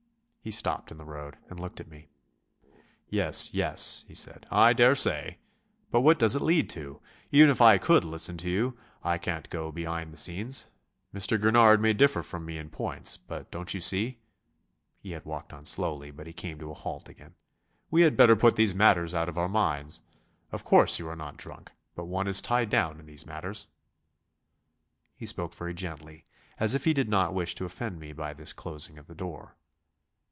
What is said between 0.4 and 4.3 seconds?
He stopped in the road and looked at me. "Yes, yes," he